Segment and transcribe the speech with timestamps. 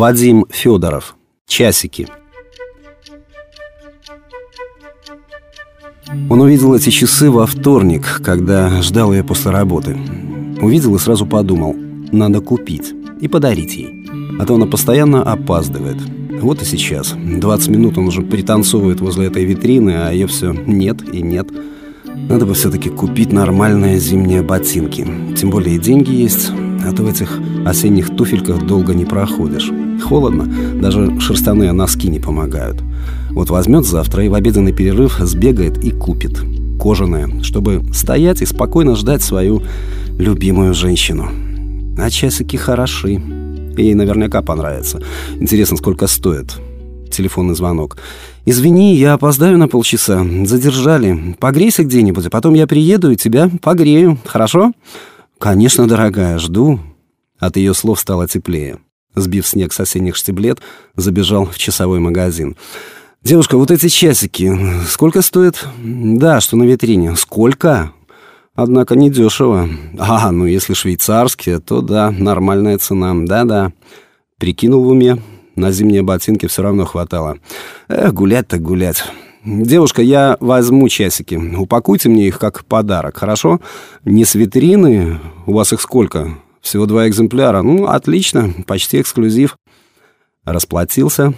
[0.00, 1.14] Вадим Федоров.
[1.46, 2.08] Часики.
[6.30, 9.98] Он увидел эти часы во вторник, когда ждал ее после работы.
[10.62, 11.76] Увидел и сразу подумал,
[12.12, 14.06] надо купить и подарить ей.
[14.40, 15.98] А то она постоянно опаздывает.
[16.40, 17.12] Вот и сейчас.
[17.14, 21.48] 20 минут он уже пританцовывает возле этой витрины, а ее все нет и нет.
[22.06, 25.06] Надо бы все-таки купить нормальные зимние ботинки.
[25.36, 26.50] Тем более деньги есть,
[26.84, 29.70] а то в этих осенних туфельках долго не проходишь.
[30.02, 30.48] Холодно,
[30.80, 32.78] даже шерстяные носки не помогают.
[33.30, 36.40] Вот возьмет завтра и в обеденный перерыв сбегает и купит.
[36.80, 39.62] Кожаные, чтобы стоять и спокойно ждать свою
[40.18, 41.28] любимую женщину.
[41.98, 43.20] А часики хороши.
[43.76, 45.02] Ей наверняка понравится.
[45.38, 46.56] Интересно, сколько стоит.
[47.10, 47.98] Телефонный звонок.
[48.46, 50.24] «Извини, я опоздаю на полчаса.
[50.44, 51.36] Задержали.
[51.38, 54.18] Погрейся где-нибудь, а потом я приеду и тебя погрею.
[54.24, 54.72] Хорошо?»
[55.40, 56.78] «Конечно, дорогая, жду».
[57.38, 58.78] От ее слов стало теплее.
[59.14, 60.60] Сбив снег с осенних штиблет,
[60.96, 62.58] забежал в часовой магазин.
[63.22, 64.54] «Девушка, вот эти часики,
[64.86, 67.16] сколько стоят?» «Да, что на витрине».
[67.16, 67.92] «Сколько?»
[68.54, 69.70] Однако недешево.
[69.98, 73.14] А, ну если швейцарские, то да, нормальная цена.
[73.14, 73.72] Да-да.
[74.36, 75.22] Прикинул в уме.
[75.56, 77.38] На зимние ботинки все равно хватало.
[77.88, 79.04] Эх, гулять так гулять.
[79.44, 81.34] Девушка, я возьму часики.
[81.34, 83.60] Упакуйте мне их как подарок, хорошо?
[84.04, 85.18] Не с витрины.
[85.46, 86.38] У вас их сколько?
[86.60, 87.62] Всего два экземпляра.
[87.62, 88.52] Ну, отлично.
[88.66, 89.56] Почти эксклюзив.
[90.44, 91.32] Расплатился.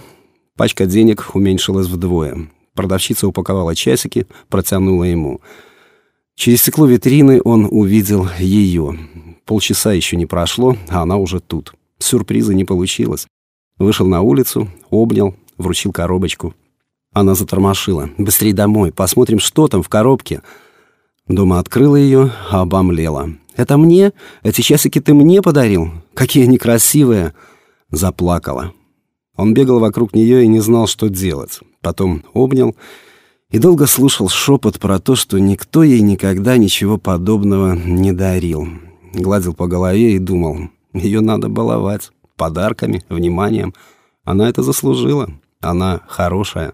[0.56, 2.48] Пачка денег уменьшилась вдвое.
[2.74, 5.40] Продавщица упаковала часики, протянула ему.
[6.34, 8.98] Через стекло витрины он увидел ее.
[9.44, 11.72] Полчаса еще не прошло, а она уже тут.
[11.98, 13.28] Сюрприза не получилось.
[13.78, 16.54] Вышел на улицу, обнял, вручил коробочку.
[17.12, 18.10] Она затормошила.
[18.18, 20.42] «Быстрей домой, посмотрим, что там в коробке».
[21.28, 23.30] Дома открыла ее, обомлела.
[23.54, 24.12] «Это мне?
[24.42, 25.90] Эти часики ты мне подарил?
[26.14, 27.34] Какие они красивые!»
[27.90, 28.72] Заплакала.
[29.36, 31.60] Он бегал вокруг нее и не знал, что делать.
[31.80, 32.74] Потом обнял
[33.50, 38.66] и долго слушал шепот про то, что никто ей никогда ничего подобного не дарил.
[39.12, 43.74] Гладил по голове и думал, ее надо баловать подарками, вниманием.
[44.24, 45.30] Она это заслужила.
[45.60, 46.72] Она хорошая.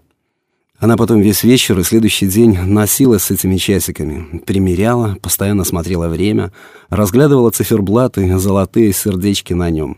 [0.79, 6.53] Она потом весь вечер и следующий день носилась с этими часиками, примеряла, постоянно смотрела время,
[6.89, 9.97] разглядывала циферблаты, золотые сердечки на нем.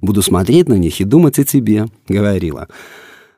[0.00, 2.68] «Буду смотреть на них и думать о тебе»,— говорила.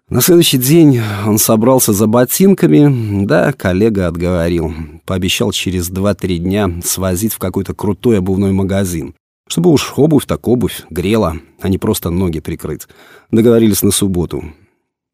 [0.08, 4.72] На следующий день он собрался за ботинками, да, коллега отговорил.
[5.04, 9.14] Пообещал через 2-3 дня свозить в какой-то крутой обувной магазин.
[9.48, 12.86] Чтобы уж обувь так обувь, грела, а не просто ноги прикрыть.
[13.30, 14.44] Договорились на субботу.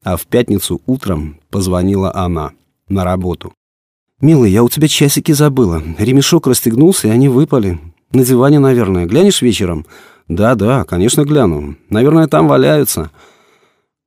[0.02, 2.52] А в пятницу утром позвонила она
[2.88, 3.52] на работу.
[4.20, 5.82] «Милый, я у тебя часики забыла.
[5.98, 7.78] Ремешок расстегнулся, и они выпали.
[8.12, 9.06] На диване, наверное.
[9.06, 9.86] Глянешь вечером?»
[10.28, 11.76] «Да-да, конечно, гляну.
[11.88, 13.10] Наверное, там валяются».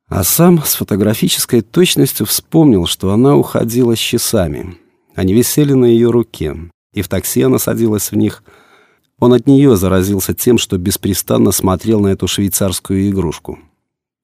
[0.08, 4.78] А сам с фотографической точностью вспомнил, что она уходила с часами.
[5.16, 6.56] Они висели на ее руке,
[6.94, 8.44] и в такси она садилась в них.
[9.20, 13.60] Он от нее заразился тем, что беспрестанно смотрел на эту швейцарскую игрушку.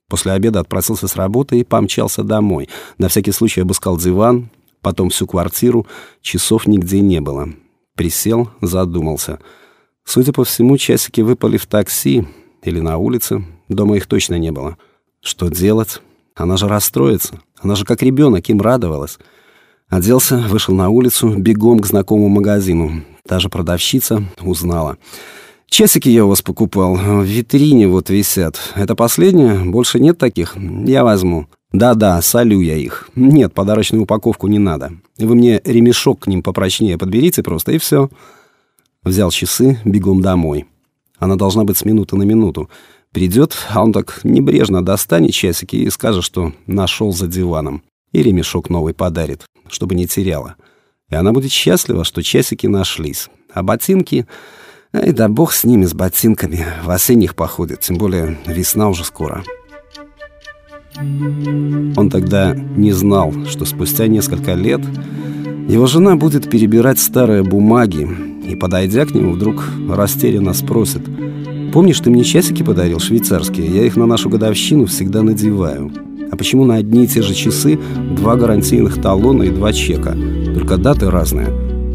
[0.10, 2.68] После обеда отпросился с работы и помчался домой.
[2.98, 4.50] На всякий случай обыскал диван,
[4.82, 5.88] потом всю квартиру,
[6.22, 7.48] часов нигде не было.
[7.96, 9.40] Присел, задумался.
[10.04, 12.28] Судя по всему, часики выпали в такси
[12.64, 14.78] или на улице, дома их точно не было.—
[15.22, 16.02] что делать?
[16.36, 17.42] Она же расстроится.
[17.60, 19.20] Она же как ребенок им радовалась.
[19.90, 23.04] Оделся, вышел на улицу, бегом к знакомому магазину.
[23.28, 24.98] Та же продавщица узнала.
[25.70, 26.96] «Часики я у вас покупал.
[26.96, 28.60] В витрине вот висят.
[28.76, 29.64] Это последнее?
[29.66, 30.56] Больше нет таких?
[30.58, 31.48] Я возьму».
[31.72, 33.10] «Да-да, солю я их.
[33.16, 34.92] Нет, подарочную упаковку не надо.
[35.20, 38.10] Вы мне ремешок к ним попрочнее подберите просто, и все».
[39.04, 40.66] Взял часы, бегом домой.
[41.20, 42.70] Она должна быть с минуты на минуту.
[43.12, 47.84] Придет, а он так небрежно достанет часики и скажет, что нашел за диваном.
[48.12, 50.56] И ремешок новый подарит, чтобы не теряла.
[51.10, 53.30] И она будет счастлива, что часики нашлись.
[53.54, 54.26] А ботинки...
[54.94, 56.66] Ай да бог с ними, с ботинками.
[56.84, 59.44] В осенних походит, тем более весна уже скоро.
[60.98, 64.82] Он тогда не знал, что спустя несколько лет
[65.68, 68.08] его жена будет перебирать старые бумаги
[68.46, 71.04] и, подойдя к нему, вдруг растерянно спросит—
[71.72, 73.68] Помнишь, ты мне часики подарил, швейцарские?
[73.68, 75.92] Я их на нашу годовщину всегда надеваю.
[76.32, 77.80] А почему на одни и те же часы
[78.16, 80.18] два гарантийных талона и два чека?
[80.56, 81.48] Только даты разные,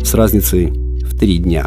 [0.05, 1.67] с разницей в три дня.